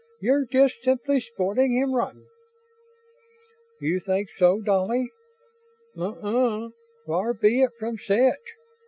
[0.19, 2.25] "You're just simply spoiling him rotten."
[3.79, 5.11] "You think so, Dolly?
[5.95, 6.69] Uh uh,
[7.05, 8.55] far be it from such."